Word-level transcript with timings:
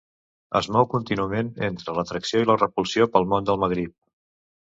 Es 0.59 0.69
mou 0.75 0.87
contínuament 0.93 1.51
entre 1.67 1.95
l'atracció 1.99 2.41
i 2.45 2.49
la 2.53 2.57
repulsió 2.63 3.09
pel 3.17 3.29
món 3.35 3.51
del 3.53 3.61
Magrib. 3.67 3.95